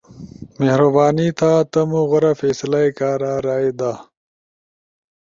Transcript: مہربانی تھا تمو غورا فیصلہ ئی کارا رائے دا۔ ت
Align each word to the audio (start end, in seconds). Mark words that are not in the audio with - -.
مہربانی 0.57 1.29
تھا 1.37 1.51
تمو 1.71 2.01
غورا 2.09 2.31
فیصلہ 2.41 2.79
ئی 2.85 2.89
کارا 2.97 3.33
رائے 3.45 3.71
دا۔ 3.79 3.91
ت 3.97 4.01